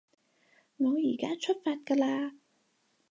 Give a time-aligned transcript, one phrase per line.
[0.77, 2.33] 我依加出發㗎喇